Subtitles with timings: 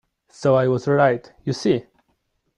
[0.29, 1.85] So I was right, you see!